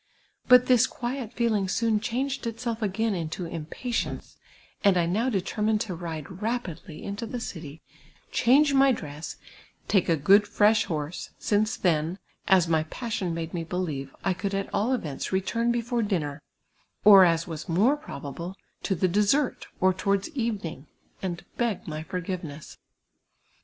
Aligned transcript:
But 0.47 0.65
this 0.65 0.87
quiet 0.87 1.31
feeling 1.31 1.67
soon 1.69 1.99
changed 1.99 2.47
itself 2.47 2.81
again 2.81 3.13
into 3.13 3.45
impatience, 3.45 4.35
and 4.83 4.97
I 4.97 5.05
now 5.05 5.29
determined 5.29 5.79
to 5.81 5.93
ride 5.93 6.41
rapidly 6.41 7.03
into 7.03 7.27
the 7.27 7.39
city, 7.39 7.83
change 8.31 8.73
my 8.73 8.91
dress, 8.91 9.35
take 9.87 10.09
a 10.09 10.15
good, 10.15 10.47
fresh 10.47 10.85
horse, 10.85 11.29
since 11.37 11.77
then, 11.77 12.17
as 12.47 12.67
my 12.67 12.81
passion 12.85 13.35
made 13.35 13.53
me 13.53 13.63
believe, 13.63 14.15
I 14.23 14.33
could 14.33 14.55
at 14.55 14.73
all 14.73 14.91
events 14.95 15.31
return 15.31 15.71
before 15.71 16.01
dinner, 16.01 16.41
or, 17.05 17.23
as 17.23 17.45
was 17.45 17.69
more 17.69 17.95
probable, 17.95 18.55
to 18.81 18.95
the 18.95 19.07
dessert, 19.07 19.67
or 19.79 19.93
towards 19.93 20.29
evening, 20.29 20.87
and 21.21 21.45
beg 21.57 21.87
my 21.87 22.01
forgiveness. 22.01 22.79